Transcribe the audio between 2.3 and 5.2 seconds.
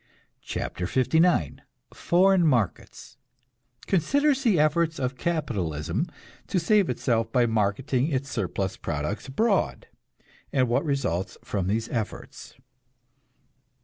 MARKETS (Considers the efforts of